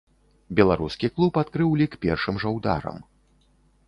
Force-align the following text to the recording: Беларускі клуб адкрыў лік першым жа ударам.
Беларускі 0.59 1.09
клуб 1.19 1.37
адкрыў 1.41 1.75
лік 1.81 1.93
першым 2.05 2.39
жа 2.45 2.55
ударам. 2.57 2.97